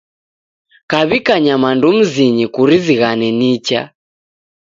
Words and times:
Kaw'ika 0.91 1.35
nyamandu 1.45 1.87
mzinyi 1.97 2.45
kurizighane 2.53 3.27
nicha. 3.39 3.81